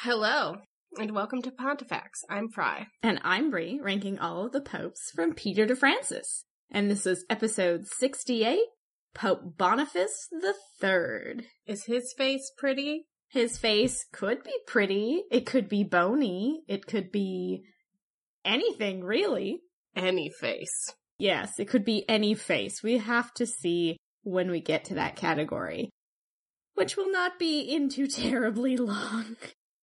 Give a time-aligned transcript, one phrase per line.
[0.00, 0.58] Hello,
[0.98, 2.20] and welcome to Pontifex.
[2.30, 2.86] I'm Fry.
[3.02, 6.44] And I'm Brie, ranking all of the popes from Peter to Francis.
[6.70, 8.60] And this is episode 68,
[9.14, 11.46] Pope Boniface the Third.
[11.66, 13.06] Is his face pretty?
[13.28, 15.24] His face could be pretty.
[15.32, 16.62] It could be bony.
[16.68, 17.64] It could be
[18.44, 19.58] anything, really.
[19.96, 20.94] Any face.
[21.18, 22.82] Yes, it could be any face.
[22.82, 25.90] We have to see when we get to that category,
[26.74, 29.36] which will not be in too terribly long.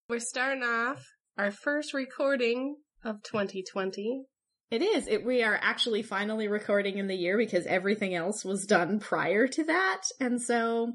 [0.09, 1.05] We're starting off
[1.38, 4.23] our first recording of 2020.
[4.71, 5.08] It is.
[5.08, 9.47] It, we are actually finally recording in the year because everything else was done prior
[9.47, 10.02] to that.
[10.20, 10.94] And so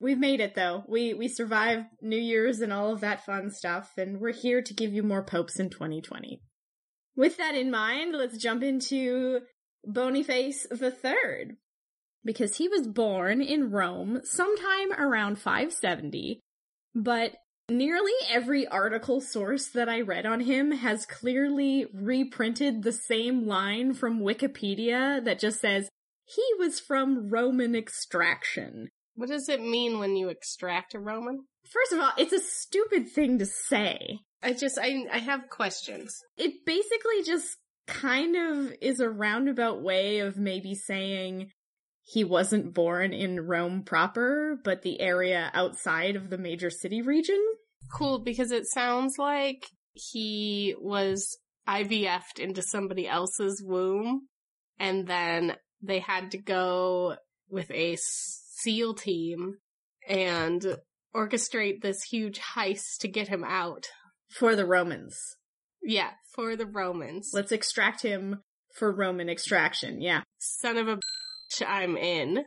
[0.00, 0.84] we've made it though.
[0.88, 3.92] We, we survived New Year's and all of that fun stuff.
[3.96, 6.40] And we're here to give you more popes in 2020.
[7.14, 9.40] With that in mind, let's jump into
[9.86, 11.56] Boniface III.
[12.24, 16.40] Because he was born in Rome sometime around 570,
[16.94, 17.36] but
[17.68, 23.92] Nearly every article source that I read on him has clearly reprinted the same line
[23.92, 25.88] from Wikipedia that just says,
[26.24, 28.88] he was from Roman extraction.
[29.16, 31.46] What does it mean when you extract a Roman?
[31.68, 34.20] First of all, it's a stupid thing to say.
[34.44, 36.20] I just, I, I have questions.
[36.36, 41.50] It basically just kind of is a roundabout way of maybe saying
[42.02, 47.42] he wasn't born in Rome proper, but the area outside of the major city region.
[47.92, 51.36] Cool, because it sounds like he was
[51.68, 54.28] IVF'd into somebody else's womb,
[54.78, 57.16] and then they had to go
[57.48, 59.56] with a SEAL team
[60.08, 60.78] and
[61.14, 63.86] orchestrate this huge heist to get him out.
[64.28, 65.18] For the Romans.
[65.82, 67.30] Yeah, for the Romans.
[67.32, 68.42] Let's extract him
[68.74, 70.22] for Roman extraction, yeah.
[70.38, 70.98] Son of a
[71.66, 72.38] I'm in.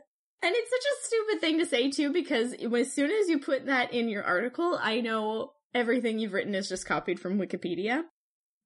[0.42, 3.66] And it's such a stupid thing to say too, because as soon as you put
[3.66, 8.02] that in your article, I know everything you've written is just copied from Wikipedia.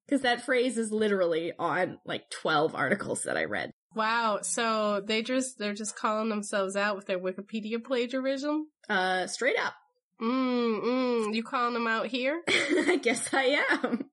[0.05, 3.71] Because that phrase is literally on like 12 articles that I read.
[3.95, 8.67] Wow, so they just, they're just calling themselves out with their Wikipedia plagiarism?
[8.87, 9.73] Uh, straight up.
[10.21, 12.41] Mmm, mm, you calling them out here?
[12.47, 14.09] I guess I am.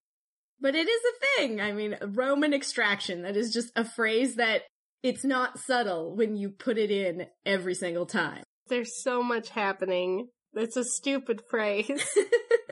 [0.62, 1.60] But it is a thing.
[1.60, 4.62] I mean, Roman extraction, that is just a phrase that
[5.02, 8.44] it's not subtle when you put it in every single time.
[8.68, 10.28] There's so much happening.
[10.54, 12.16] It's a stupid phrase.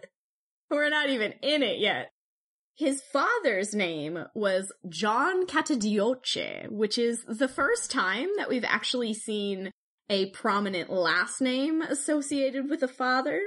[0.70, 2.10] We're not even in it yet.
[2.76, 9.72] His father's name was John Catadioce, which is the first time that we've actually seen
[10.08, 13.40] a prominent last name associated with a father.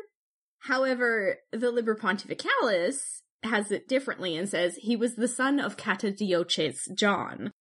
[0.60, 6.90] However, the Liber Pontificalis has it differently and says he was the son of Catadioce's
[6.96, 7.52] John,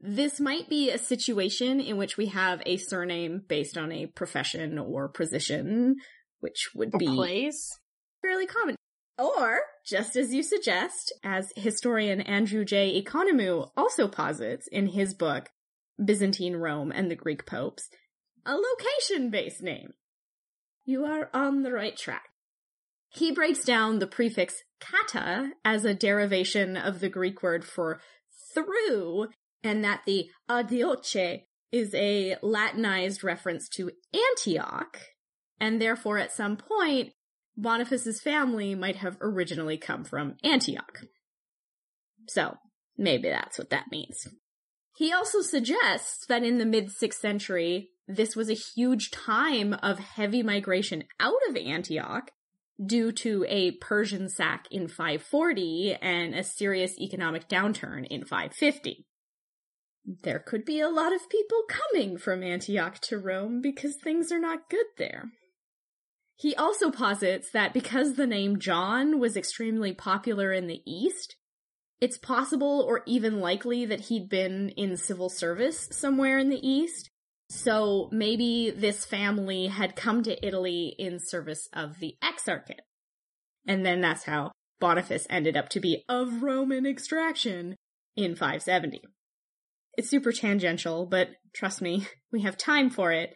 [0.00, 4.78] this might be a situation in which we have a surname based on a profession
[4.78, 5.96] or position,
[6.40, 7.78] which would or be place
[8.22, 8.76] fairly common.
[9.18, 13.02] Or, just as you suggest, as historian Andrew J.
[13.02, 15.48] Ekonomou also posits in his book,
[16.02, 17.88] Byzantine Rome and the Greek Popes,
[18.44, 19.94] a location-based name.
[20.84, 22.28] You are on the right track.
[23.08, 28.00] He breaks down the prefix kata as a derivation of the Greek word for
[28.52, 29.28] through
[29.62, 31.42] and that the adioce
[31.72, 34.98] is a Latinized reference to Antioch,
[35.60, 37.12] and therefore at some point,
[37.56, 41.00] Boniface's family might have originally come from Antioch.
[42.28, 42.56] So,
[42.96, 44.26] maybe that's what that means.
[44.96, 49.98] He also suggests that in the mid 6th century, this was a huge time of
[49.98, 52.30] heavy migration out of Antioch
[52.84, 59.06] due to a Persian sack in 540 and a serious economic downturn in 550
[60.06, 64.38] there could be a lot of people coming from Antioch to Rome because things are
[64.38, 65.30] not good there.
[66.36, 71.36] He also posits that because the name John was extremely popular in the East,
[72.00, 77.10] it's possible or even likely that he'd been in civil service somewhere in the East.
[77.48, 82.80] So maybe this family had come to Italy in service of the exarchate.
[83.66, 87.76] And then that's how Boniface ended up to be of Roman extraction
[88.16, 89.02] in 570.
[89.96, 93.34] It's super tangential, but trust me, we have time for it.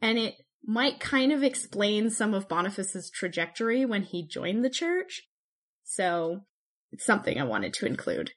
[0.00, 0.34] And it
[0.64, 5.22] might kind of explain some of Boniface's trajectory when he joined the church.
[5.84, 6.40] So
[6.92, 8.32] it's something I wanted to include.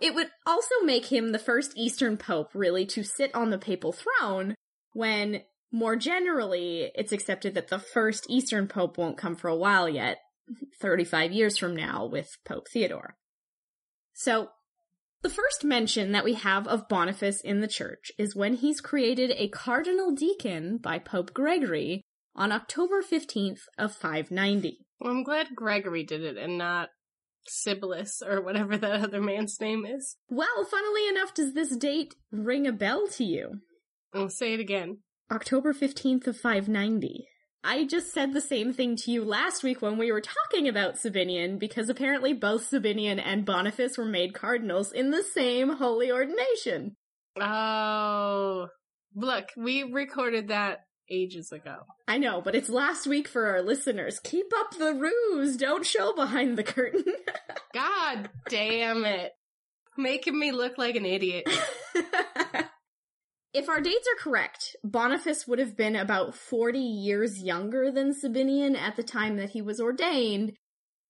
[0.00, 3.92] It would also make him the first Eastern Pope really to sit on the papal
[3.92, 4.54] throne
[4.92, 9.88] when more generally it's accepted that the first Eastern Pope won't come for a while
[9.88, 10.18] yet,
[10.80, 13.16] 35 years from now with Pope Theodore.
[14.12, 14.50] So
[15.22, 19.32] The first mention that we have of Boniface in the church is when he's created
[19.36, 22.02] a cardinal deacon by Pope Gregory
[22.36, 24.86] on October 15th of 590.
[25.00, 26.90] Well, I'm glad Gregory did it and not
[27.48, 30.16] Sibyllus or whatever that other man's name is.
[30.28, 33.60] Well, funnily enough, does this date ring a bell to you?
[34.14, 34.98] I'll say it again.
[35.30, 37.26] October 15th of 590.
[37.64, 40.94] I just said the same thing to you last week when we were talking about
[40.94, 46.96] Sabinian, because apparently both Sabinian and Boniface were made cardinals in the same holy ordination.
[47.40, 48.68] Oh,
[49.16, 51.76] look, we recorded that ages ago.
[52.08, 54.18] I know, but it's last week for our listeners.
[54.20, 55.56] Keep up the ruse.
[55.56, 57.04] Don't show behind the curtain.
[57.74, 59.32] God damn it.
[59.96, 61.48] Making me look like an idiot.
[63.54, 68.76] if our dates are correct, Boniface would have been about 40 years younger than Sabinian
[68.76, 70.52] at the time that he was ordained,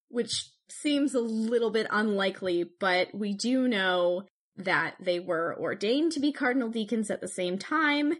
[0.08, 4.22] which seems a little bit unlikely, but we do know
[4.56, 8.14] that they were ordained to be cardinal deacons at the same time,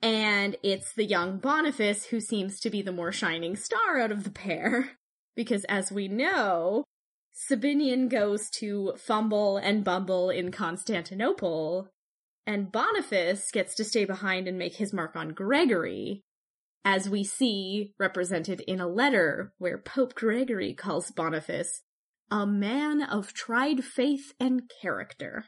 [0.00, 4.24] and it's the young Boniface who seems to be the more shining star out of
[4.24, 4.92] the pair.
[5.36, 6.82] Because as we know,
[7.48, 11.92] Sabinian goes to fumble and bumble in Constantinople,
[12.44, 16.22] and Boniface gets to stay behind and make his mark on Gregory,
[16.84, 21.82] as we see represented in a letter where Pope Gregory calls Boniface
[22.30, 25.44] a man of tried faith and character.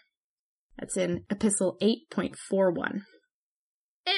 [0.78, 3.02] That's in Epistle 8.41.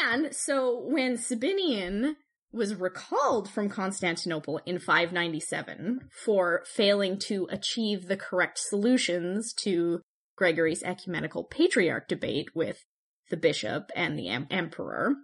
[0.00, 2.14] And so when Sabinian
[2.52, 10.00] was recalled from Constantinople in 597 for failing to achieve the correct solutions to
[10.36, 12.84] Gregory's ecumenical patriarch debate with
[13.30, 15.14] the bishop and the em- emperor,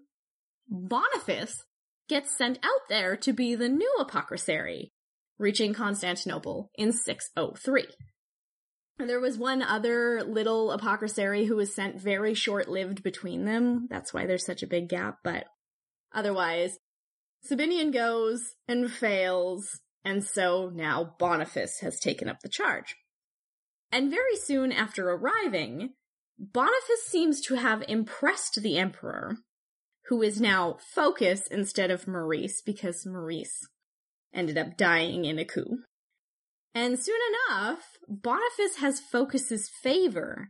[0.68, 1.64] Boniface
[2.08, 4.90] gets sent out there to be the new apothecary,
[5.38, 7.86] reaching Constantinople in 603.
[8.98, 13.86] There was one other little apothecary who was sent very short lived between them.
[13.88, 15.46] That's why there's such a big gap, but
[16.12, 16.78] otherwise,
[17.48, 22.96] Sabinian goes and fails, and so now Boniface has taken up the charge.
[23.92, 25.90] And very soon after arriving,
[26.38, 29.36] Boniface seems to have impressed the emperor,
[30.06, 33.68] who is now Phocas instead of Maurice because Maurice
[34.34, 35.78] ended up dying in a coup.
[36.74, 37.18] And soon
[37.50, 40.48] enough, Boniface has Phocas's favor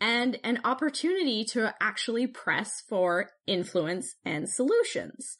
[0.00, 5.38] and an opportunity to actually press for influence and solutions.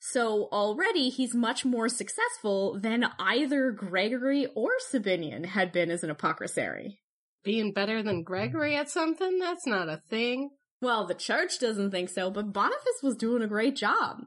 [0.00, 6.10] So already he's much more successful than either Gregory or Sabinian had been as an
[6.10, 7.00] apothecary.
[7.42, 9.38] Being better than Gregory at something?
[9.38, 10.50] That's not a thing.
[10.82, 14.24] Well, the church doesn't think so, but Boniface was doing a great job.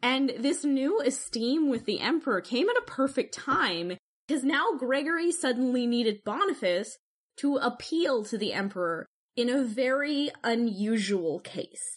[0.00, 5.32] And this new esteem with the emperor came at a perfect time because now Gregory
[5.32, 6.98] suddenly needed Boniface
[7.38, 11.96] to appeal to the emperor in a very unusual case.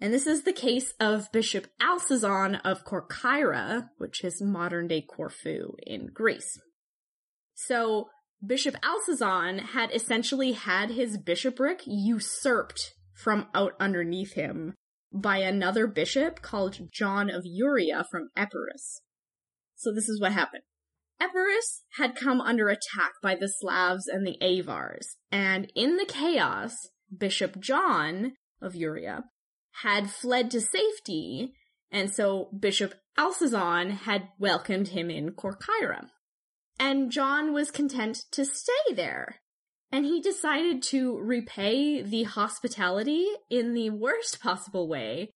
[0.00, 5.74] And this is the case of Bishop Alcezon of Corcyra, which is modern day Corfu
[5.86, 6.60] in Greece.
[7.54, 8.08] So,
[8.44, 14.74] Bishop Alcezon had essentially had his bishopric usurped from out underneath him
[15.12, 19.00] by another bishop called John of Uria from Epirus.
[19.76, 20.64] So this is what happened.
[21.22, 26.74] Epirus had come under attack by the Slavs and the Avars, and in the chaos,
[27.16, 29.24] Bishop John of Uria
[29.82, 31.52] had fled to safety,
[31.90, 36.08] and so Bishop Alcezon had welcomed him in Corcyra.
[36.78, 39.36] And John was content to stay there.
[39.90, 45.30] And he decided to repay the hospitality in the worst possible way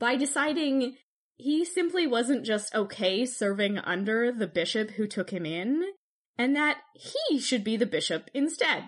[0.00, 0.96] by deciding
[1.42, 5.82] he simply wasn't just okay serving under the bishop who took him in,
[6.38, 8.84] and that he should be the bishop instead.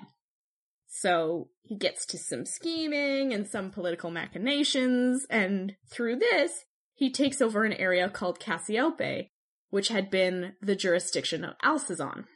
[0.87, 7.43] So he gets to some scheming and some political machinations, and through this, he takes
[7.43, 9.27] over an area called Cassiope,
[9.71, 12.27] which had been the jurisdiction of Alcezon.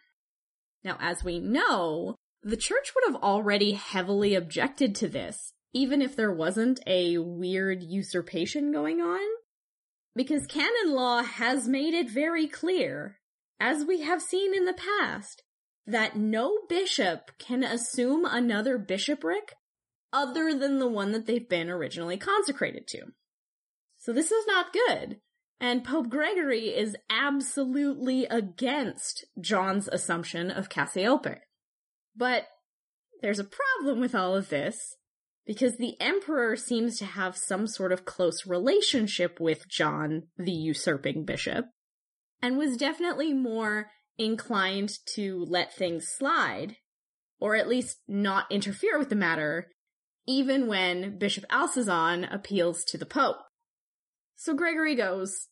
[0.82, 6.16] Now, as we know, the church would have already heavily objected to this, even if
[6.16, 9.20] there wasn't a weird usurpation going on,
[10.14, 13.18] because canon law has made it very clear,
[13.60, 15.42] as we have seen in the past,
[15.86, 19.54] that no bishop can assume another bishopric
[20.12, 23.00] other than the one that they've been originally consecrated to.
[23.98, 25.20] So this is not good.
[25.60, 31.40] And Pope Gregory is absolutely against John's assumption of Cassiope.
[32.16, 32.46] But
[33.22, 34.96] there's a problem with all of this,
[35.48, 41.24] because the emperor seems to have some sort of close relationship with John, the usurping
[41.24, 41.64] bishop,
[42.42, 43.86] and was definitely more
[44.18, 46.76] inclined to let things slide.
[47.40, 49.68] or at least not interfere with the matter,
[50.26, 53.36] even when Bishop Alcezon appeals to the Pope.
[54.34, 55.46] So Gregory goes,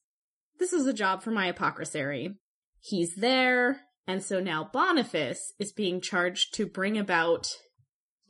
[0.58, 2.40] This is a job for my apocrisiary.
[2.80, 7.56] He's there, and so now Boniface is being charged to bring about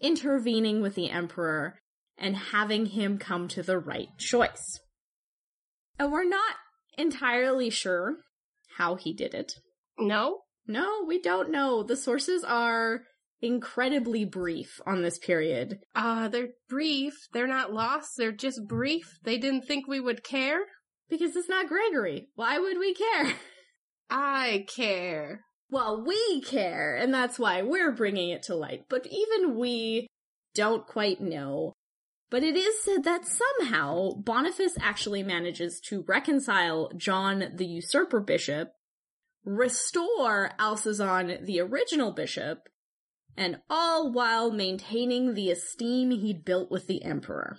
[0.00, 1.78] intervening with the Emperor
[2.18, 4.80] and having him come to the right choice.
[5.98, 6.56] And we're not
[6.98, 8.16] entirely sure
[8.76, 9.54] how he did it.
[9.98, 10.40] No?
[10.66, 11.82] No, we don't know.
[11.82, 13.02] The sources are
[13.40, 15.78] incredibly brief on this period.
[15.94, 17.14] Uh, they're brief.
[17.32, 18.12] They're not lost.
[18.16, 19.18] They're just brief.
[19.22, 20.60] They didn't think we would care.
[21.08, 22.28] Because it's not Gregory.
[22.34, 23.34] Why would we care?
[24.10, 25.45] I care.
[25.68, 28.84] Well, we care, and that's why we're bringing it to light.
[28.88, 30.06] But even we
[30.54, 31.72] don't quite know.
[32.30, 38.72] But it is said that somehow Boniface actually manages to reconcile John the usurper bishop,
[39.44, 42.68] restore Alcezon the original bishop,
[43.36, 47.56] and all while maintaining the esteem he'd built with the emperor.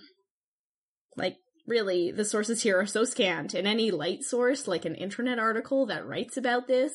[1.16, 1.36] Like,
[1.66, 5.86] really, the sources here are so scant, and any light source, like an internet article
[5.86, 6.92] that writes about this,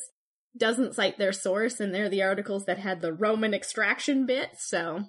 [0.56, 5.04] doesn't cite their source, and they're the articles that had the Roman extraction bit, so.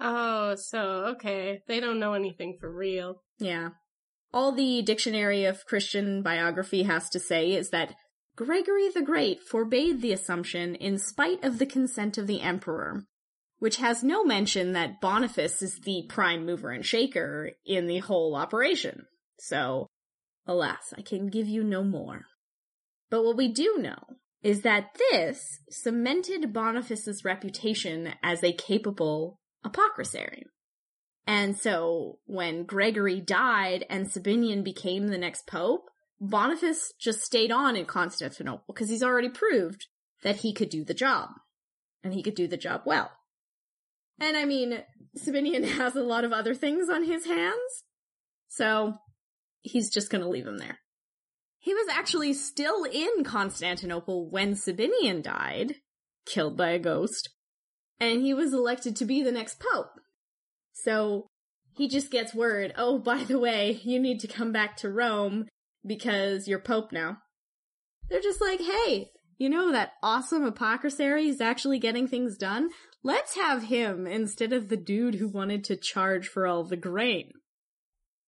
[0.00, 0.80] Oh, so,
[1.16, 1.62] okay.
[1.66, 3.22] They don't know anything for real.
[3.38, 3.70] Yeah.
[4.32, 7.94] All the Dictionary of Christian Biography has to say is that
[8.36, 13.04] Gregory the Great forbade the assumption in spite of the consent of the emperor,
[13.58, 18.36] which has no mention that Boniface is the prime mover and shaker in the whole
[18.36, 19.06] operation.
[19.40, 19.88] So,
[20.46, 22.26] alas, I can give you no more.
[23.10, 30.44] But what we do know is that this cemented Boniface's reputation as a capable apocrisiary.
[31.26, 35.90] And so when Gregory died and Sabinian became the next pope,
[36.20, 39.86] Boniface just stayed on in Constantinople because he's already proved
[40.22, 41.28] that he could do the job.
[42.02, 43.10] And he could do the job well.
[44.20, 44.82] And I mean,
[45.16, 47.84] Sabinian has a lot of other things on his hands,
[48.48, 48.94] so
[49.62, 50.78] he's just gonna leave him there.
[51.68, 55.74] He was actually still in Constantinople when Sabinian died,
[56.24, 57.28] killed by a ghost,
[58.00, 60.00] and he was elected to be the next pope.
[60.72, 61.26] So
[61.76, 65.46] he just gets word, oh, by the way, you need to come back to Rome
[65.84, 67.18] because you're pope now.
[68.08, 72.70] They're just like, hey, you know that awesome apocrisiary is actually getting things done?
[73.04, 77.30] Let's have him instead of the dude who wanted to charge for all the grain.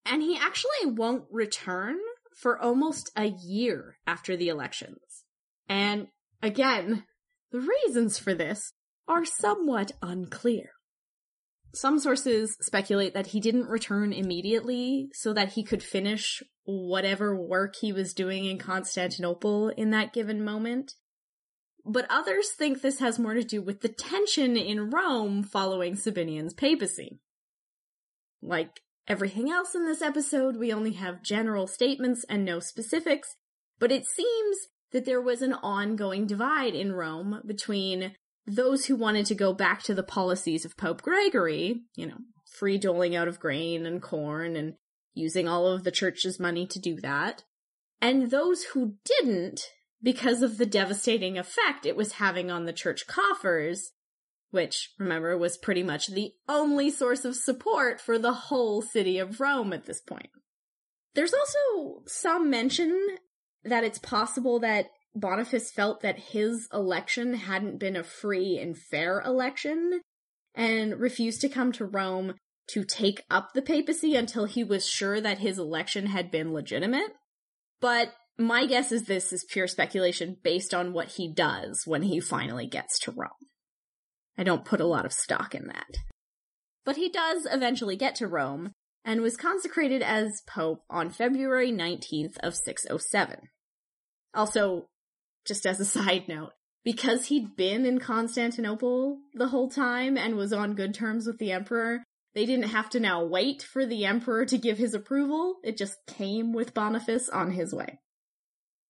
[0.05, 1.97] And he actually won't return
[2.35, 5.25] for almost a year after the elections.
[5.69, 6.09] And
[6.43, 7.05] again,
[7.53, 8.73] the reasons for this
[9.09, 10.71] are somewhat unclear.
[11.73, 17.77] Some sources speculate that he didn't return immediately so that he could finish whatever work
[17.81, 20.95] he was doing in Constantinople in that given moment.
[21.85, 26.55] But others think this has more to do with the tension in Rome following Sabinian's
[26.55, 27.21] papacy.
[28.43, 28.81] Like
[29.11, 33.35] everything else in this episode, we only have general statements and no specifics,
[33.81, 34.57] but it seems
[34.93, 38.13] that there was an ongoing divide in Rome between
[38.47, 42.19] those who wanted to go back to the policies of Pope Gregory, you know,
[42.53, 44.75] free doling out of grain and corn and
[45.13, 47.43] using all of the church's money to do that,
[48.01, 49.61] and those who didn't
[50.01, 53.91] because of the devastating effect it was having on the church coffers,
[54.51, 59.41] which, remember, was pretty much the only source of support for the whole city of
[59.41, 60.31] Rome at this point.
[61.15, 63.17] There's also some mention
[63.65, 69.21] that it's possible that Boniface felt that his election hadn't been a free and fair
[69.21, 70.01] election
[70.55, 72.35] and refused to come to Rome
[72.69, 77.13] to take up the papacy until he was sure that his election had been legitimate.
[77.81, 82.21] But my guess is this is pure speculation based on what he does when he
[82.21, 83.31] finally gets to Rome.
[84.41, 85.99] I don't put a lot of stock in that.
[86.87, 88.73] But he does eventually get to Rome
[89.05, 93.51] and was consecrated as pope on February 19th of 607.
[94.33, 94.87] Also,
[95.47, 96.53] just as a side note,
[96.85, 101.53] because he'd been in Constantinople the whole time and was on good terms with the
[101.53, 102.03] emperor,
[102.35, 105.57] they didn't have to now wait for the emperor to give his approval.
[105.63, 107.99] It just came with Boniface on his way.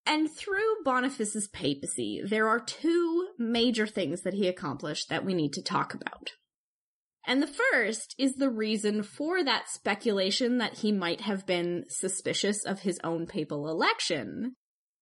[0.07, 5.52] And through Boniface's papacy, there are two major things that he accomplished that we need
[5.52, 6.33] to talk about.
[7.26, 12.64] And the first is the reason for that speculation that he might have been suspicious
[12.64, 14.54] of his own papal election,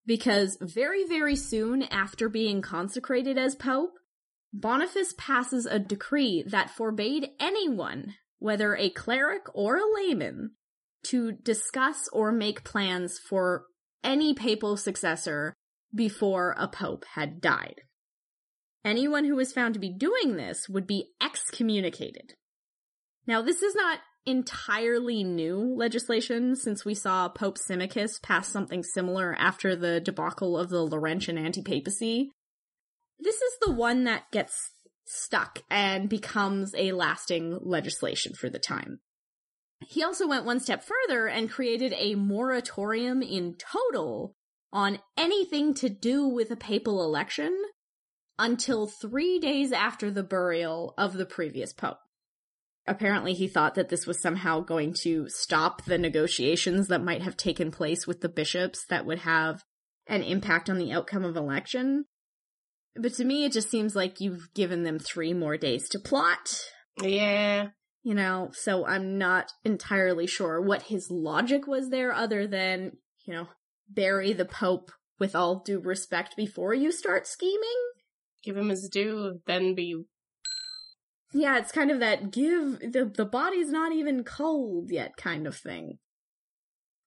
[0.05, 3.93] because very, very soon after being consecrated as Pope,
[4.52, 10.52] Boniface passes a decree that forbade anyone, whether a cleric or a layman,
[11.05, 13.67] to discuss or make plans for
[14.02, 15.55] any papal successor
[15.95, 17.83] before a pope had died.
[18.85, 22.35] anyone who was found to be doing this would be excommunicated.
[23.26, 29.35] Now, this is not entirely new legislation since we saw Pope Symmachus pass something similar
[29.38, 32.31] after the debacle of the Laurentian anti-papacy.
[33.19, 34.71] This is the one that gets
[35.07, 39.00] stuck and becomes a lasting legislation for the time.
[39.81, 44.35] He also went one step further and created a moratorium in total
[44.73, 47.57] on anything to do with a papal election
[48.39, 51.99] until three days after the burial of the previous pope.
[52.87, 57.37] Apparently, he thought that this was somehow going to stop the negotiations that might have
[57.37, 59.63] taken place with the bishops that would have
[60.07, 62.07] an impact on the outcome of election.
[62.97, 66.65] But to me, it just seems like you've given them three more days to plot.
[67.03, 67.69] Yeah.
[68.02, 72.93] You know, so I'm not entirely sure what his logic was there other than,
[73.26, 73.49] you know,
[73.88, 77.69] bury the Pope with all due respect before you start scheming.
[78.43, 80.05] Give him his due, then be.
[81.33, 85.57] Yeah, it's kind of that give the the body's not even cold yet kind of
[85.57, 85.99] thing.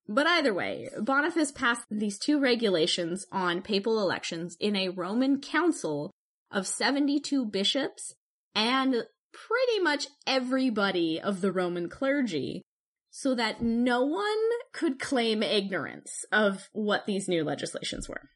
[0.08, 6.12] But either way, Boniface passed these two regulations on papal elections in a Roman council
[6.52, 8.14] of 72 bishops
[8.54, 12.62] and pretty much everybody of the Roman clergy
[13.10, 14.38] so that no one
[14.74, 18.30] could claim ignorance of what these new legislations were.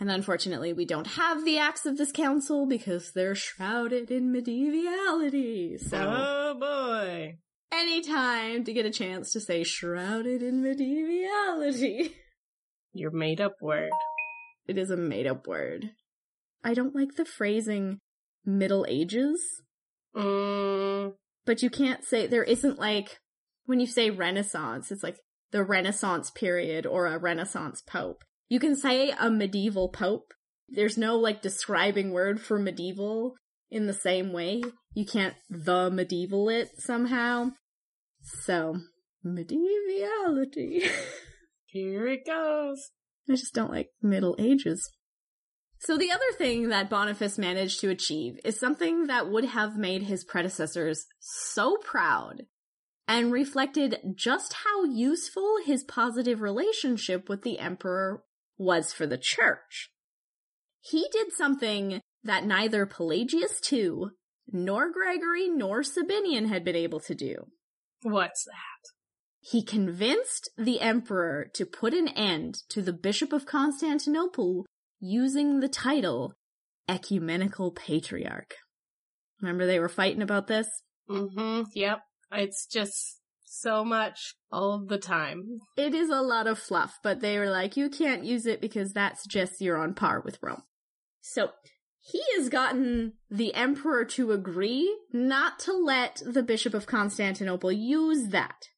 [0.00, 5.78] And unfortunately, we don't have the acts of this council because they're shrouded in medievality.
[5.78, 7.38] So, Oh boy.
[7.72, 12.12] any time to get a chance to say shrouded in medievality,
[12.92, 13.90] Your made up word.
[14.66, 15.90] it is a made up word.
[16.62, 17.98] I don't like the phrasing
[18.44, 19.40] Middle Ages,
[20.16, 23.20] Mm, but you can't say there isn't like
[23.66, 25.18] when you say Renaissance, it's like
[25.50, 28.24] the Renaissance period or a Renaissance pope.
[28.48, 30.34] You can say a medieval pope.
[30.68, 33.34] There's no like describing word for medieval
[33.70, 34.62] in the same way.
[34.92, 37.52] You can't the medieval it somehow.
[38.22, 38.76] So,
[39.24, 40.88] medievality.
[41.66, 42.90] here it goes.
[43.28, 44.90] I just don't like Middle Ages.
[45.84, 50.04] So the other thing that Boniface managed to achieve is something that would have made
[50.04, 52.44] his predecessors so proud
[53.06, 58.22] and reflected just how useful his positive relationship with the emperor
[58.56, 59.90] was for the church.
[60.80, 64.06] He did something that neither Pelagius II,
[64.50, 67.48] nor Gregory, nor Sabinian had been able to do.
[68.00, 68.90] What's that?
[69.40, 74.64] He convinced the emperor to put an end to the Bishop of Constantinople
[75.04, 76.34] using the title
[76.88, 78.54] Ecumenical Patriarch.
[79.40, 80.66] Remember they were fighting about this?
[81.10, 81.62] Mm-hmm.
[81.74, 82.00] Yep.
[82.32, 85.60] It's just so much all the time.
[85.76, 88.92] It is a lot of fluff, but they were like, you can't use it because
[88.92, 90.62] that suggests you're on par with Rome.
[91.20, 91.50] So,
[92.00, 98.28] he has gotten the emperor to agree not to let the Bishop of Constantinople use
[98.28, 98.68] that.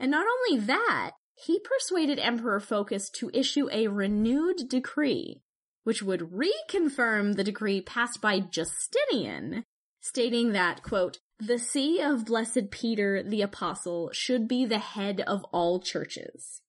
[0.00, 5.42] And not only that, he persuaded Emperor Phocas to issue a renewed decree,
[5.84, 9.62] which would reconfirm the decree passed by Justinian,
[10.00, 15.44] stating that, quote, the see of blessed Peter the Apostle should be the head of
[15.52, 16.60] all churches.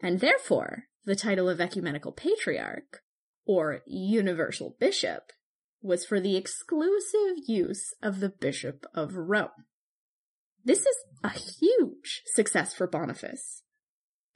[0.00, 3.00] And therefore, the title of Ecumenical Patriarch,
[3.46, 5.32] or Universal Bishop,
[5.82, 9.50] was for the exclusive use of the Bishop of Rome.
[10.64, 13.62] This is a huge success for Boniface.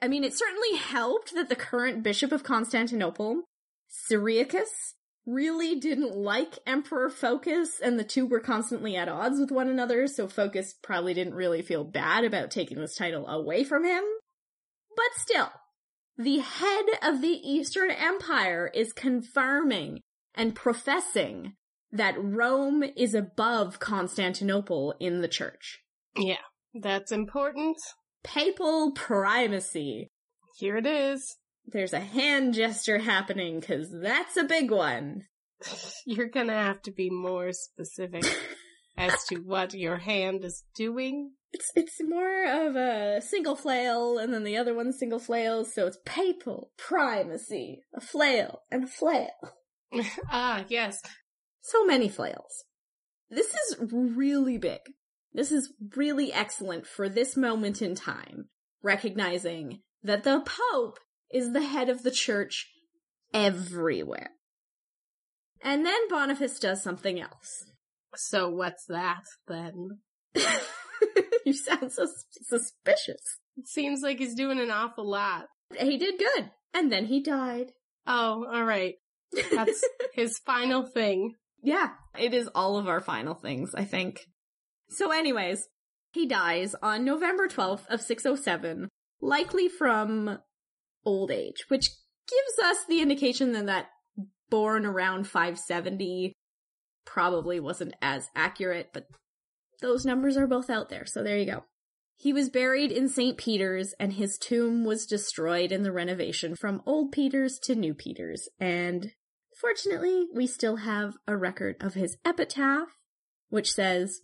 [0.01, 3.43] I mean, it certainly helped that the current Bishop of Constantinople,
[3.91, 4.93] Cyriacus,
[5.25, 10.07] really didn't like Emperor Phocas, and the two were constantly at odds with one another,
[10.07, 14.03] so Phocas probably didn't really feel bad about taking this title away from him.
[14.95, 15.51] But still,
[16.17, 19.99] the head of the Eastern Empire is confirming
[20.35, 21.53] and professing
[21.91, 25.79] that Rome is above Constantinople in the church.
[26.15, 26.37] Yeah.
[26.73, 27.77] That's important.
[28.23, 30.07] Papal primacy.
[30.57, 31.37] Here it is.
[31.65, 35.25] There's a hand gesture happening because that's a big one.
[36.05, 38.25] You're gonna have to be more specific
[38.97, 41.31] as to what your hand is doing.
[41.53, 45.87] It's it's more of a single flail and then the other one's single flails, so
[45.87, 47.83] it's papal primacy.
[47.93, 49.29] A flail and a flail.
[50.29, 51.01] ah, yes.
[51.61, 52.63] So many flails.
[53.29, 54.79] This is really big.
[55.33, 58.49] This is really excellent for this moment in time,
[58.83, 60.99] recognizing that the Pope
[61.33, 62.67] is the head of the church
[63.33, 64.31] everywhere.
[65.63, 67.65] And then Boniface does something else.
[68.15, 69.99] So what's that then?
[71.45, 72.07] you sound so
[72.43, 73.39] suspicious.
[73.57, 75.45] It seems like he's doing an awful lot.
[75.79, 76.51] He did good.
[76.73, 77.71] And then he died.
[78.07, 78.95] Oh, alright.
[79.51, 81.35] That's his final thing.
[81.63, 84.21] Yeah, it is all of our final things, I think.
[84.89, 85.67] So anyways,
[86.11, 88.89] he dies on November 12th of 607,
[89.21, 90.39] likely from
[91.05, 91.89] old age, which
[92.27, 93.87] gives us the indication that that
[94.49, 96.33] born around 570
[97.05, 99.07] probably wasn't as accurate, but
[99.81, 101.63] those numbers are both out there, so there you go.
[102.15, 103.35] He was buried in St.
[103.35, 108.47] Peter's and his tomb was destroyed in the renovation from Old Peter's to New Peter's.
[108.59, 109.13] And
[109.59, 112.89] fortunately, we still have a record of his epitaph,
[113.49, 114.21] which says,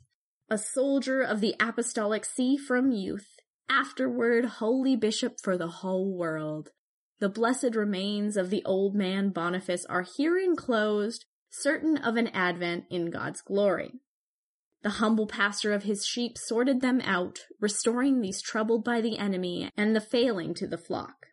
[0.47, 3.37] A soldier of the apostolic see from youth,
[3.69, 6.69] afterward holy bishop for the whole world.
[7.19, 12.86] The blessed remains of the old man Boniface are here enclosed, certain of an advent
[12.89, 13.93] in God's glory.
[14.84, 19.71] The humble pastor of his sheep sorted them out, restoring these troubled by the enemy
[19.75, 21.25] and the failing to the flock.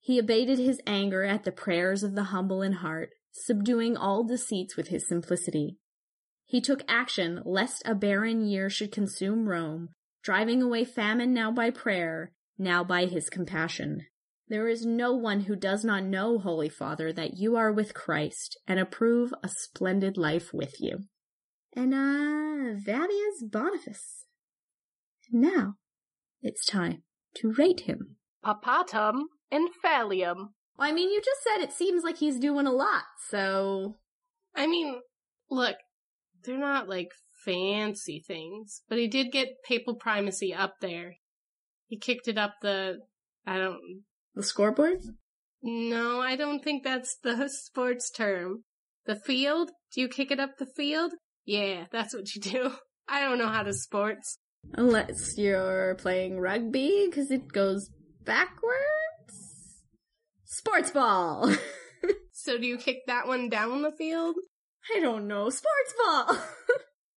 [0.00, 4.76] He abated his anger at the prayers of the humble in heart, subduing all deceits
[4.76, 5.78] with his simplicity.
[6.44, 9.88] He took action lest a barren year should consume Rome,
[10.24, 14.06] driving away famine now by prayer, now by his compassion.
[14.48, 18.58] There is no one who does not know, Holy Father, that you are with Christ
[18.66, 21.04] and approve a splendid life with you.
[21.76, 24.24] And, uh, that is Boniface.
[25.30, 25.74] Now,
[26.42, 27.02] it's time
[27.36, 28.16] to rate him.
[28.44, 30.48] Papatum infallium.
[30.78, 33.98] I mean, you just said it seems like he's doing a lot, so.
[34.54, 35.00] I mean,
[35.50, 35.76] look,
[36.44, 37.10] they're not like
[37.44, 41.16] fancy things, but he did get papal primacy up there.
[41.86, 42.98] He kicked it up the,
[43.46, 43.80] I don't,
[44.34, 44.98] The scoreboard?
[45.62, 48.64] no, I don't think that's the sports term.
[49.06, 49.70] The field?
[49.92, 51.12] Do you kick it up the field?
[51.44, 52.72] Yeah, that's what you do.
[53.08, 54.38] I don't know how to sports.
[54.72, 57.90] Unless you're playing rugby, because it goes
[58.24, 59.82] backwards?
[60.46, 61.52] Sports ball!
[62.36, 64.34] So do you kick that one down the field?
[64.94, 65.48] I don't know.
[65.48, 66.36] Sports ball!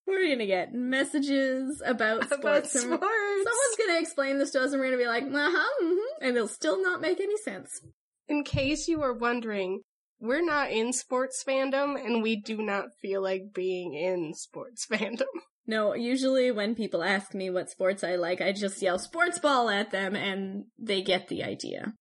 [0.06, 2.40] We're gonna get messages about sports.
[2.40, 2.82] About sports.
[2.82, 6.48] Someone's gonna explain this to us and we're gonna be like, uh-huh, mhm, and it'll
[6.48, 7.80] still not make any sense.
[8.28, 9.82] In case you were wondering,
[10.20, 15.26] we're not in sports fandom and we do not feel like being in sports fandom.
[15.66, 19.68] No, usually when people ask me what sports I like, I just yell sports ball
[19.68, 21.92] at them and they get the idea.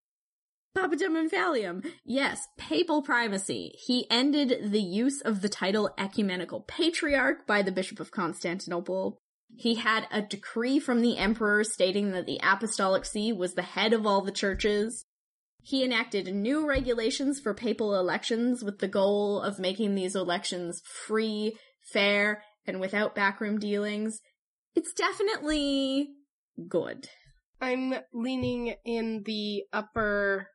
[0.75, 1.83] Papatum and.
[2.03, 3.73] Yes, papal primacy.
[3.85, 9.17] He ended the use of the title ecumenical patriarch by the Bishop of Constantinople.
[9.55, 13.93] He had a decree from the emperor stating that the apostolic see was the head
[13.93, 15.05] of all the churches.
[15.63, 21.57] He enacted new regulations for papal elections with the goal of making these elections free,
[21.91, 24.19] fair, and without backroom dealings.
[24.75, 26.09] It's definitely
[26.67, 27.07] good.
[27.61, 30.49] I'm leaning in the upper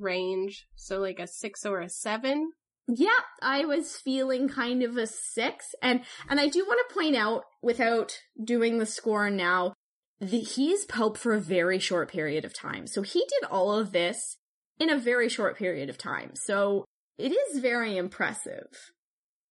[0.00, 2.52] range, so like a six or a seven.
[2.86, 7.16] Yeah, I was feeling kind of a six, and and I do want to point
[7.16, 9.74] out, without doing the score now,
[10.20, 12.86] the, he's pope for a very short period of time.
[12.86, 14.38] So he did all of this
[14.78, 16.32] in a very short period of time.
[16.34, 16.84] So
[17.18, 18.92] it is very impressive.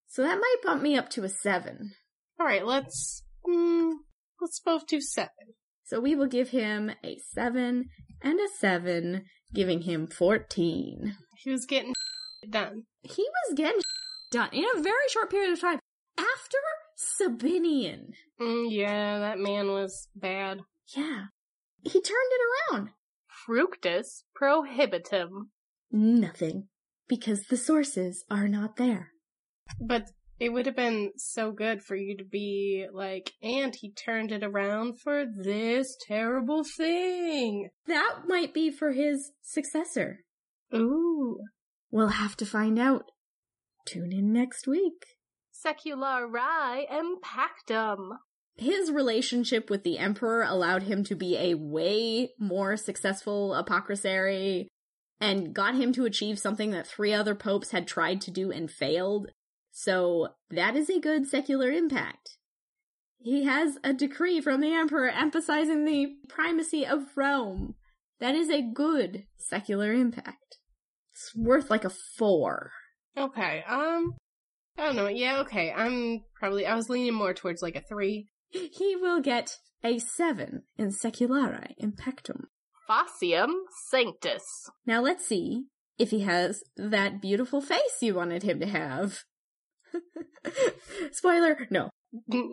[0.07, 1.91] So that might bump me up to a seven.
[2.39, 3.91] All right, let's mm,
[4.41, 5.53] let's both do seven.
[5.83, 7.89] So we will give him a seven
[8.21, 11.15] and a seven, giving him fourteen.
[11.37, 11.93] He was getting
[12.49, 12.83] done.
[13.01, 13.81] He was getting
[14.31, 15.79] done in a very short period of time
[16.17, 16.57] after
[16.97, 18.13] Sabinian.
[18.41, 20.61] Mm, yeah, that man was bad.
[20.95, 21.25] Yeah.
[21.83, 22.89] He turned it around.
[23.27, 25.49] Fructus prohibitum.
[25.91, 26.67] Nothing.
[27.07, 29.11] Because the sources are not there.
[29.79, 34.31] But it would have been so good for you to be like, and he turned
[34.31, 37.69] it around for this terrible thing.
[37.87, 40.19] That might be for his successor.
[40.73, 41.39] Ooh.
[41.89, 43.05] We'll have to find out.
[43.85, 45.05] Tune in next week.
[45.65, 48.17] Seculari impactum.
[48.57, 54.67] His relationship with the emperor allowed him to be a way more successful apocrisiary
[55.19, 58.69] and got him to achieve something that three other popes had tried to do and
[58.69, 59.29] failed.
[59.79, 62.37] So that is a good secular impact.
[63.19, 67.75] He has a decree from the emperor emphasizing the primacy of Rome.
[68.19, 70.57] That is a good secular impact.
[71.13, 72.71] It's worth like a four.
[73.15, 74.15] Okay, um,
[74.79, 75.09] I don't know.
[75.09, 75.71] Yeah, okay.
[75.71, 78.29] I'm probably, I was leaning more towards like a three.
[78.49, 82.45] He will get a seven in seculare impactum.
[82.89, 83.53] Facium
[83.91, 84.71] sanctus.
[84.87, 85.65] Now let's see
[85.99, 89.23] if he has that beautiful face you wanted him to have.
[91.11, 91.89] Spoiler, no.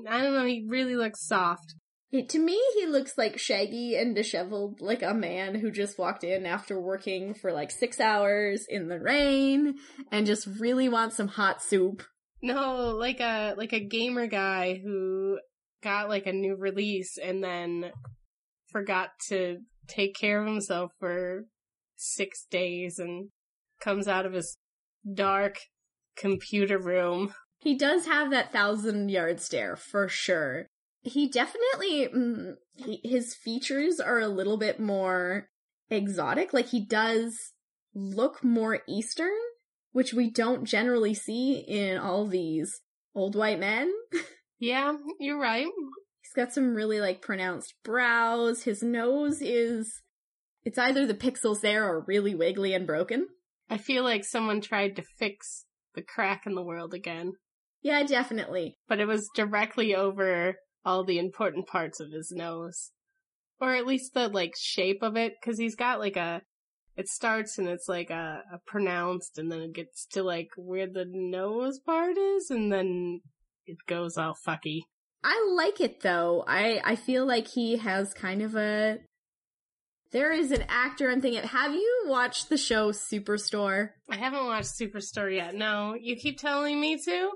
[0.09, 1.75] I don't know, he really looks soft.
[2.13, 6.23] It, to me, he looks like shaggy and disheveled, like a man who just walked
[6.23, 9.75] in after working for like six hours in the rain
[10.13, 12.05] and just really wants some hot soup.
[12.41, 15.39] No, like a like a gamer guy who
[15.83, 17.91] got like a new release and then
[18.71, 21.47] forgot to take care of himself for
[21.97, 23.31] six days and
[23.81, 24.57] comes out of his
[25.15, 25.57] dark
[26.17, 27.35] computer room.
[27.59, 30.67] He does have that thousand yard stare for sure.
[31.03, 35.49] He definitely, mm, he, his features are a little bit more
[35.91, 36.53] exotic.
[36.53, 37.53] Like he does
[37.95, 39.37] look more Eastern,
[39.93, 42.81] which we don't generally see in all these
[43.15, 43.93] old white men.
[44.65, 45.67] Yeah, you're right.
[46.23, 48.63] He's got some really like pronounced brows.
[48.63, 50.01] His nose is,
[50.65, 53.29] it's either the pixels there are really wiggly and broken.
[53.69, 55.64] I feel like someone tried to fix
[55.95, 57.33] the crack in the world again,
[57.83, 58.77] Yeah, definitely.
[58.89, 62.91] but it was directly over all the important parts of his nose.
[63.61, 66.43] Or at least the like shape of it, cause he's got like a,
[66.97, 70.87] it starts and it's like a, a pronounced and then it gets to like where
[70.87, 73.21] the nose part is and then
[73.67, 74.81] it goes all fucky.
[75.23, 76.45] I like it though.
[76.47, 78.99] I I feel like he has kind of a.
[80.15, 81.43] There is an actor I'm thinking.
[81.43, 83.91] Have you watched the show Superstore?
[84.09, 85.57] I haven't watched Superstore yet.
[85.57, 87.31] No, you keep telling me to,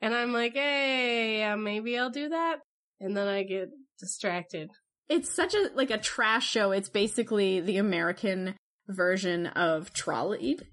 [0.00, 2.60] and I'm like, hey, yeah, maybe I'll do that,
[3.00, 3.68] and then I get
[4.00, 4.70] distracted.
[5.10, 6.72] It's such a like a trash show.
[6.72, 8.54] It's basically the American
[8.88, 10.66] version of Trollied.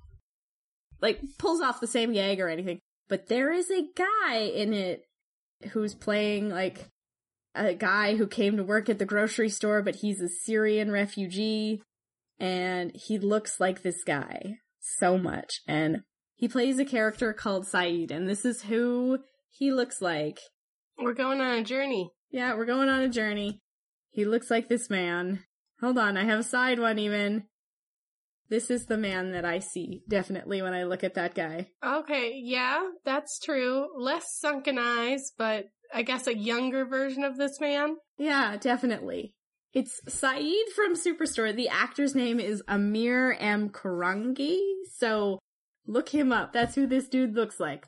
[1.01, 5.01] Like pulls off the same gag or anything, but there is a guy in it
[5.71, 6.87] who's playing like
[7.59, 11.81] a guy who came to work at the grocery store, but he's a Syrian refugee,
[12.39, 15.61] and he looks like this guy so much.
[15.67, 16.03] And
[16.35, 19.19] he plays a character called Saeed, and this is who
[19.49, 20.39] he looks like.
[20.97, 22.11] We're going on a journey.
[22.31, 23.59] Yeah, we're going on a journey.
[24.09, 25.43] He looks like this man.
[25.81, 27.43] Hold on, I have a side one even.
[28.49, 31.67] This is the man that I see, definitely, when I look at that guy.
[31.85, 33.87] Okay, yeah, that's true.
[33.95, 37.97] Less sunken eyes, but I guess a younger version of this man.
[38.17, 39.33] Yeah, definitely.
[39.73, 41.55] It's Saeed from Superstore.
[41.55, 43.69] The actor's name is Amir M.
[43.69, 44.59] Korangy,
[44.95, 45.39] so
[45.85, 46.53] look him up.
[46.53, 47.85] That's who this dude looks like.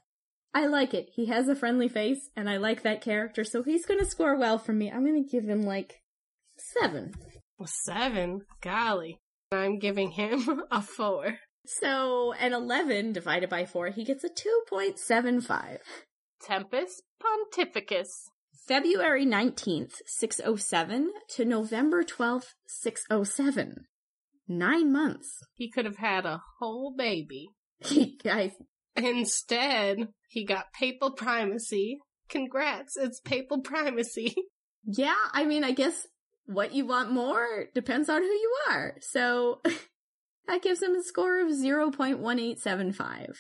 [0.54, 1.10] I like it.
[1.16, 4.58] He has a friendly face, and I like that character, so he's gonna score well
[4.58, 4.92] for me.
[4.92, 6.02] I'm gonna give him like
[6.58, 7.14] seven.
[7.58, 8.42] Well, Seven?
[8.62, 9.20] Golly.
[9.52, 11.38] I'm giving him a four.
[11.66, 15.78] So, an 11 divided by 4, he gets a 2.75.
[16.42, 18.30] Tempest Pontificus.
[18.68, 23.86] February 19th, 607 to November 12th, 607.
[24.48, 25.44] Nine months.
[25.54, 27.50] He could have had a whole baby.
[27.84, 28.52] He, I,
[28.96, 32.00] Instead, he got papal primacy.
[32.30, 34.36] Congrats, it's papal primacy.
[34.84, 36.08] yeah, I mean, I guess
[36.46, 38.96] what you want more depends on who you are.
[39.02, 39.62] So,
[40.48, 43.36] that gives him a score of 0.1875.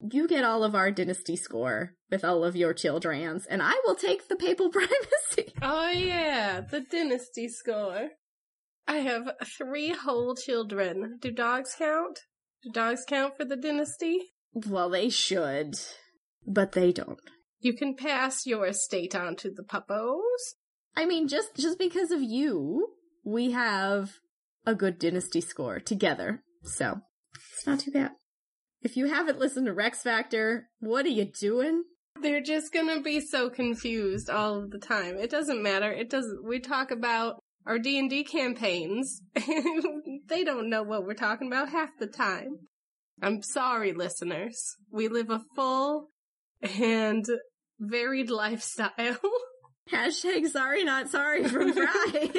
[0.00, 3.94] You get all of our dynasty score with all of your childrens, and I will
[3.94, 5.52] take the papal primacy.
[5.62, 8.10] Oh yeah, the dynasty score.
[8.86, 11.18] I have three whole children.
[11.20, 12.20] Do dogs count?
[12.62, 14.20] Do dogs count for the dynasty?
[14.54, 15.74] Well, they should,
[16.46, 17.18] but they don't.
[17.60, 20.20] You can pass your estate on to the puppos.
[20.94, 22.88] I mean, just just because of you,
[23.24, 24.12] we have
[24.64, 26.42] a good dynasty score together.
[26.62, 27.00] So
[27.34, 28.12] it's not too bad.
[28.82, 31.84] If you haven't listened to Rex Factor, what are you doing?
[32.20, 35.16] They're just gonna be so confused all of the time.
[35.16, 35.90] It doesn't matter.
[35.92, 36.44] It doesn't.
[36.44, 39.20] We talk about our D and D campaigns.
[39.34, 42.60] they don't know what we're talking about half the time.
[43.22, 44.76] I'm sorry, listeners.
[44.90, 46.10] We live a full
[46.62, 47.26] and
[47.78, 48.90] varied lifestyle.
[49.92, 52.30] Hashtag sorry not sorry from Fry.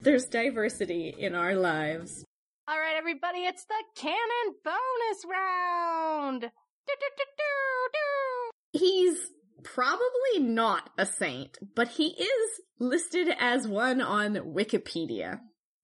[0.00, 2.24] There's diversity in our lives.
[2.66, 6.40] All right, everybody, it's the canon bonus round.
[6.40, 7.52] Do, do, do, do,
[7.92, 8.78] do.
[8.78, 9.18] He's
[9.62, 15.40] probably not a saint, but he is listed as one on Wikipedia.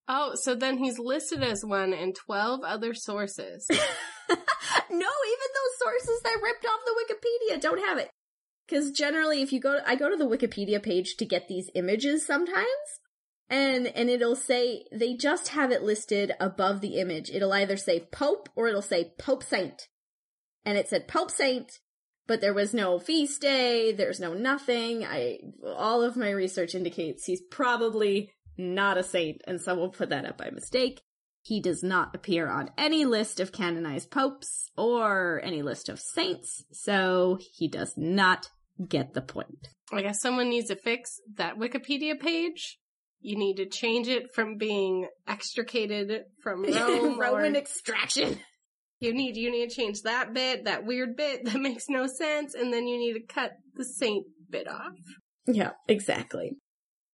[0.09, 3.66] oh, so then he's listed as one in 12 other sources.
[3.71, 3.77] no,
[4.31, 4.38] even
[4.88, 8.09] those sources that ripped off the Wikipedia don't have it.
[8.66, 11.69] Because generally, if you go, to, I go to the Wikipedia page to get these
[11.75, 12.66] images sometimes,
[13.51, 17.29] and and it'll say they just have it listed above the image.
[17.31, 19.89] It'll either say Pope or it'll say Pope Saint,
[20.65, 21.81] and it said Pope Saint,
[22.27, 23.93] but there was no feast day.
[23.93, 25.05] There's no nothing.
[25.05, 30.25] I all of my research indicates he's probably not a saint, and someone put that
[30.25, 31.03] up by mistake.
[31.43, 36.65] He does not appear on any list of canonized popes or any list of saints,
[36.71, 38.51] so he does not
[38.89, 39.69] get the point.
[39.93, 42.79] I guess someone needs to fix that Wikipedia page.
[43.21, 47.19] You need to change it from being extricated from Rome.
[47.21, 48.39] Roman or- extraction.
[48.99, 52.55] you need you need to change that bit, that weird bit that makes no sense,
[52.55, 54.95] and then you need to cut the saint bit off.
[55.47, 56.53] Yeah, exactly.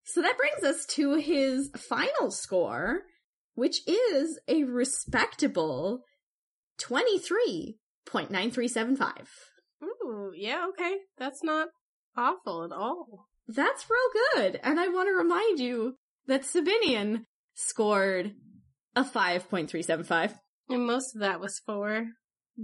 [0.04, 3.00] So that brings us to his final score,
[3.54, 6.02] which is a respectable
[6.80, 9.12] 23.9375.
[9.82, 10.96] Ooh, yeah, okay.
[11.18, 11.68] That's not
[12.16, 13.26] awful at all.
[13.48, 14.60] That's real good.
[14.62, 18.32] And I want to remind you that Sabinian scored
[18.94, 20.34] a 5.375.
[20.68, 22.06] And most of that was for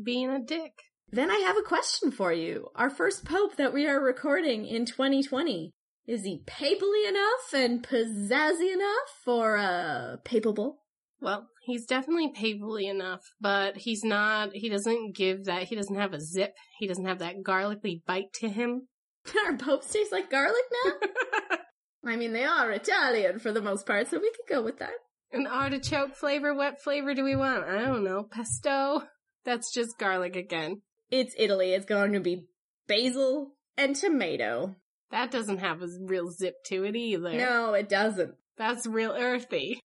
[0.05, 0.73] being a dick.
[1.11, 2.69] Then I have a question for you.
[2.75, 5.71] Our first Pope that we are recording in 2020.
[6.07, 10.77] Is he papally enough and pizzazzy enough or, uh, papable?
[11.21, 16.13] Well, he's definitely papally enough, but he's not, he doesn't give that, he doesn't have
[16.13, 16.55] a zip.
[16.81, 18.89] He doesn't have that garlicky bite to him.
[19.47, 21.59] Our popes taste like garlic now?
[22.05, 24.95] I mean, they are Italian for the most part, so we could go with that.
[25.33, 27.65] An artichoke flavor, what flavor do we want?
[27.65, 28.25] I don't know.
[28.25, 29.05] Pesto?
[29.45, 30.83] That's just garlic again.
[31.11, 31.73] It's Italy.
[31.73, 32.47] It's going to be
[32.87, 34.77] basil and tomato.
[35.11, 37.33] That doesn't have a real zip to it either.
[37.33, 38.35] No, it doesn't.
[38.57, 39.81] That's real earthy.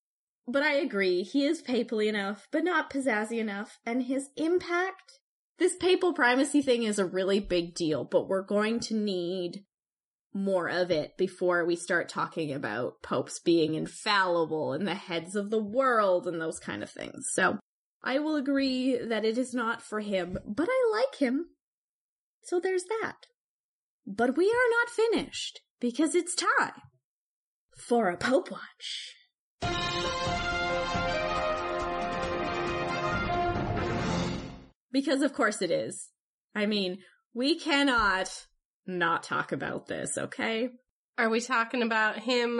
[0.48, 5.20] But I agree, he is papally enough, but not pizzazzy enough, and his impact.
[5.60, 9.64] This papal primacy thing is a really big deal, but we're going to need
[10.34, 15.50] more of it before we start talking about popes being infallible and the heads of
[15.50, 17.28] the world and those kind of things.
[17.32, 17.58] So
[18.04, 21.48] I will agree that it is not for him, but I like him.
[22.44, 23.26] So there's that.
[24.06, 26.82] But we are not finished because it's time
[27.76, 29.16] for a Pope Watch.
[34.98, 36.10] Because of course it is.
[36.56, 36.98] I mean,
[37.36, 38.48] we cannot
[38.88, 40.70] not talk about this, okay?
[41.20, 42.60] Are we talking about him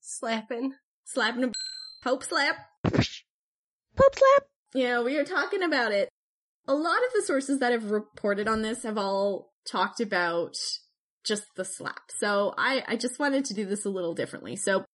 [0.00, 0.72] slapping?
[1.04, 1.52] Slapping a
[2.02, 2.56] Pope slap.
[2.82, 3.04] Poop
[4.14, 4.44] slap.
[4.74, 6.08] Yeah, we are talking about it.
[6.66, 10.56] A lot of the sources that have reported on this have all talked about
[11.26, 12.10] just the slap.
[12.16, 14.56] So I, I just wanted to do this a little differently.
[14.56, 14.86] So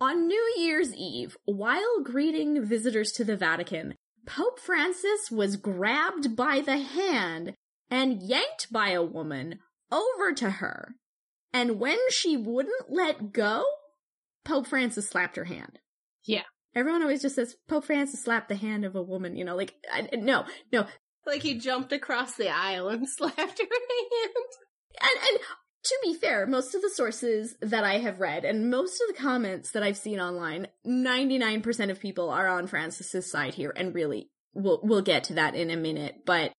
[0.00, 3.96] on New Year's Eve, while greeting visitors to the Vatican,
[4.28, 7.54] Pope Francis was grabbed by the hand
[7.90, 9.58] and yanked by a woman
[9.90, 10.94] over to her.
[11.52, 13.64] And when she wouldn't let go,
[14.44, 15.78] Pope Francis slapped her hand.
[16.24, 16.42] Yeah.
[16.74, 19.74] Everyone always just says Pope Francis slapped the hand of a woman, you know, like,
[19.90, 20.86] I, no, no.
[21.26, 24.34] Like he jumped across the aisle and slapped her hand.
[25.00, 25.38] And, and
[25.84, 29.20] to be fair, most of the sources that I have read and most of the
[29.20, 34.28] comments that I've seen online, 99% of people are on Francis's side here and really
[34.54, 36.52] we'll, we'll get to that in a minute, but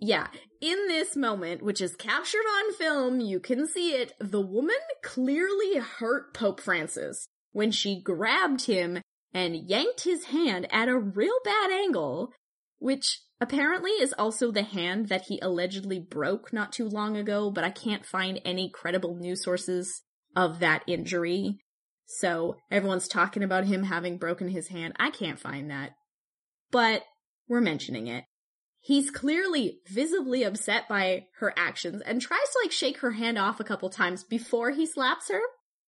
[0.00, 0.26] yeah,
[0.60, 5.78] in this moment, which is captured on film, you can see it, the woman clearly
[5.78, 9.00] hurt Pope Francis when she grabbed him
[9.32, 12.32] and yanked his hand at a real bad angle,
[12.78, 17.64] which apparently is also the hand that he allegedly broke not too long ago, but
[17.64, 20.02] I can't find any credible news sources
[20.36, 21.58] of that injury.
[22.06, 24.94] So everyone's talking about him having broken his hand.
[24.98, 25.92] I can't find that.
[26.70, 27.02] But
[27.48, 28.24] we're mentioning it.
[28.80, 33.58] He's clearly visibly upset by her actions and tries to like shake her hand off
[33.58, 35.40] a couple times before he slaps her.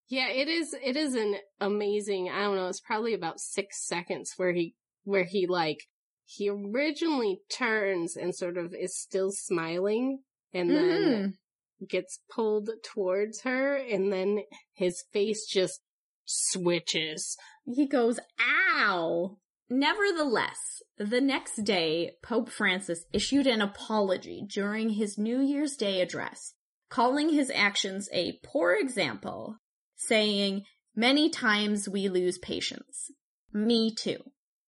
[0.09, 4.35] Yeah, it is, it is an amazing, I don't know, it's probably about six seconds
[4.37, 5.81] where he, where he like,
[6.27, 11.37] he originally turns and sort of is still smiling and then
[11.83, 11.89] Mhm.
[11.89, 14.41] gets pulled towards her and then
[14.75, 15.81] his face just
[16.25, 17.37] switches.
[17.65, 19.39] He goes, ow!
[19.69, 26.55] Nevertheless, the next day, Pope Francis issued an apology during his New Year's Day address,
[26.89, 29.57] calling his actions a poor example,
[29.97, 30.65] saying,
[30.99, 33.11] Many times we lose patience.
[33.53, 34.19] Me too.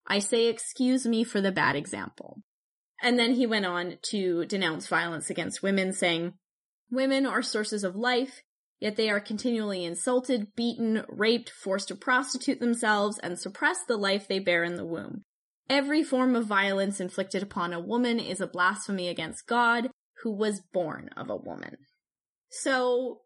[0.09, 2.43] I say excuse me for the bad example.
[3.03, 6.33] And then he went on to denounce violence against women, saying,
[6.91, 8.43] Women are sources of life,
[8.81, 14.27] yet they are continually insulted, beaten, raped, forced to prostitute themselves, and suppress the life
[14.27, 15.23] they bear in the womb.
[15.69, 19.91] Every form of violence inflicted upon a woman is a blasphemy against God,
[20.23, 21.77] who was born of a woman.
[22.51, 23.21] So,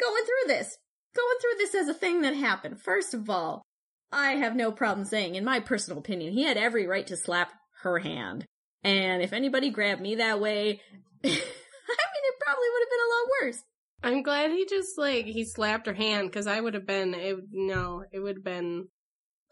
[0.00, 0.78] going through this,
[1.14, 3.62] going through this as a thing that happened, first of all,
[4.10, 7.52] I have no problem saying, in my personal opinion, he had every right to slap
[7.82, 8.46] her hand.
[8.82, 10.80] And if anybody grabbed me that way,
[11.24, 13.62] I mean, it probably would have been a lot worse.
[14.02, 17.36] I'm glad he just like, he slapped her hand cause I would have been, it,
[17.50, 18.88] no, it would have been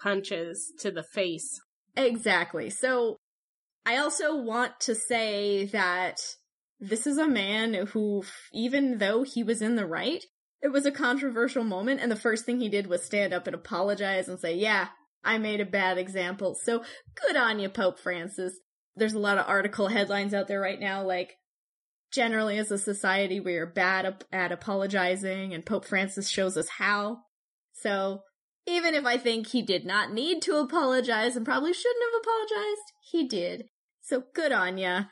[0.00, 1.60] punches to the face.
[1.96, 2.70] Exactly.
[2.70, 3.16] So
[3.84, 6.20] I also want to say that
[6.78, 10.24] this is a man who, even though he was in the right,
[10.62, 13.54] it was a controversial moment, and the first thing he did was stand up and
[13.54, 14.88] apologize and say, yeah,
[15.24, 16.56] I made a bad example.
[16.60, 16.82] So
[17.26, 18.54] good on you, Pope Francis.
[18.94, 21.34] There's a lot of article headlines out there right now, like,
[22.12, 27.18] generally as a society, we are bad at apologizing, and Pope Francis shows us how.
[27.72, 28.22] So,
[28.66, 32.92] even if I think he did not need to apologize and probably shouldn't have apologized,
[33.10, 33.66] he did.
[34.00, 35.04] So good on ya.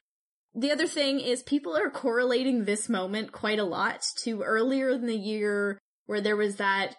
[0.55, 5.07] The other thing is people are correlating this moment quite a lot to earlier in
[5.07, 6.97] the year where there was that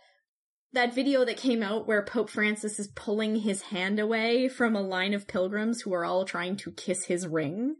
[0.74, 4.82] that video that came out where Pope Francis is pulling his hand away from a
[4.82, 7.78] line of pilgrims who are all trying to kiss his ring.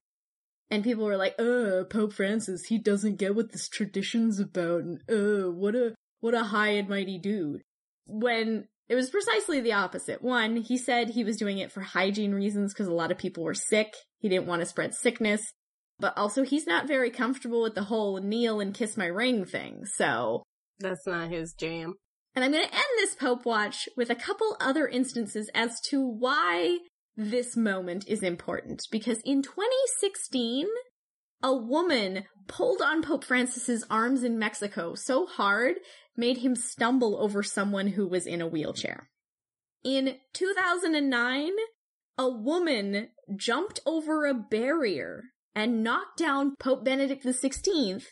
[0.72, 5.00] And people were like, uh, Pope Francis, he doesn't get what this tradition's about, and
[5.10, 7.64] uh, what a, what a high and mighty dude.
[8.08, 10.22] When it was precisely the opposite.
[10.22, 13.44] One, he said he was doing it for hygiene reasons because a lot of people
[13.44, 13.94] were sick.
[14.20, 15.42] He didn't want to spread sickness.
[16.00, 19.86] But also, he's not very comfortable with the whole kneel and kiss my ring thing,
[19.86, 20.44] so.
[20.80, 21.96] That's not his jam.
[22.36, 26.02] And I'm going to end this Pope Watch with a couple other instances as to
[26.02, 26.80] why
[27.16, 28.84] this moment is important.
[28.92, 30.68] Because in 2016,
[31.42, 35.76] a woman pulled on Pope Francis's arms in Mexico so hard,
[36.18, 39.10] made him stumble over someone who was in a wheelchair.
[39.84, 41.52] In 2009,
[42.18, 45.24] a woman jumped over a barrier
[45.56, 48.04] and knocked down Pope Benedict XVI,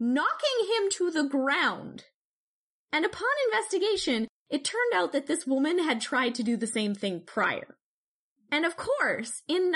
[0.00, 2.04] knocking him to the ground.
[2.92, 6.94] And upon investigation, it turned out that this woman had tried to do the same
[6.94, 7.76] thing prior.
[8.50, 9.72] And of course, in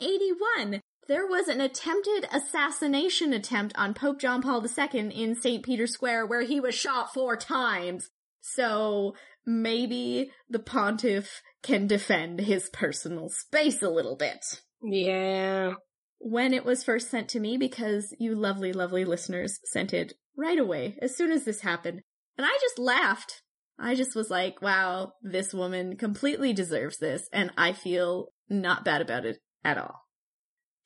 [0.00, 5.64] 1981, there was an attempted assassination attempt on Pope John Paul II in St.
[5.64, 8.10] Peter's Square where he was shot four times.
[8.40, 9.14] So
[9.44, 14.62] maybe the pontiff can defend his personal space a little bit.
[14.82, 15.74] Yeah
[16.18, 20.58] when it was first sent to me because you lovely, lovely listeners sent it right
[20.58, 22.02] away as soon as this happened.
[22.36, 23.42] And I just laughed.
[23.78, 27.28] I just was like, wow, this woman completely deserves this.
[27.32, 30.06] And I feel not bad about it at all.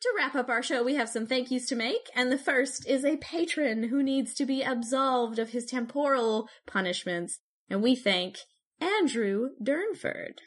[0.03, 2.89] To wrap up our show, we have some thank yous to make, and the first
[2.89, 8.39] is a patron who needs to be absolved of his temporal punishments, and we thank
[8.81, 10.39] Andrew Durnford.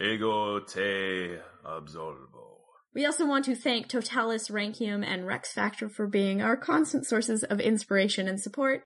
[0.00, 2.51] Ego te absolvo.
[2.94, 7.42] We also want to thank Totalis, Rankium, and Rex Factor for being our constant sources
[7.42, 8.82] of inspiration and support,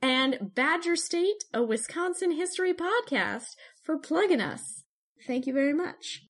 [0.00, 4.84] and Badger State, a Wisconsin history podcast, for plugging us.
[5.26, 6.22] Thank you very much.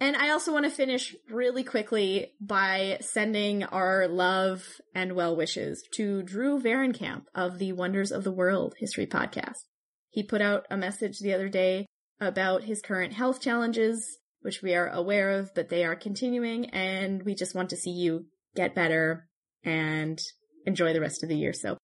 [0.00, 5.82] And I also want to finish really quickly by sending our love and well wishes
[5.94, 9.64] to Drew Varenkamp of the Wonders of the World History Podcast.
[10.10, 11.86] He put out a message the other day
[12.20, 17.22] about his current health challenges which we are aware of, but they are continuing, and
[17.22, 19.26] we just want to see you get better
[19.64, 20.20] and
[20.66, 21.54] enjoy the rest of the year.
[21.54, 21.78] So,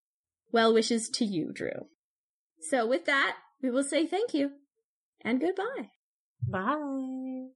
[0.53, 1.87] well wishes to you, Drew.
[2.69, 4.51] So, with that, we will say thank you
[5.25, 5.89] and goodbye.
[6.47, 7.47] Bye.